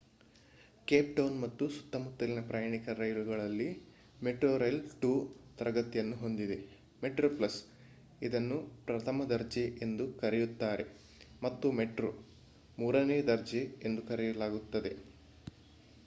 [0.87, 3.67] Cape Town ಮತ್ತು ಸುತ್ತಮುತ್ತಲಿನ ಪ್ರಯಾಣಿಕರ ರೈಲುಗಳಲ್ಲಿ
[4.21, 5.11] metrorail 2
[5.59, 6.57] ತರಗತಿಗಳನ್ನು ಹೊಂದಿದೆ:
[7.01, 7.57] metroplus
[8.21, 8.57] ಇದನ್ನು
[8.85, 10.87] ಪ್ರಥಮ ದರ್ಜೆ ಎಂದೂ ಕರೆಯುತ್ತಾರೆ
[11.41, 12.11] ಮತ್ತು ಮೆಟ್ರೋ
[12.77, 14.93] ಮೂರನೇ ದರ್ಜೆ ಎಂದು ಕರೆಯಲಾಗುತ್ತದೆ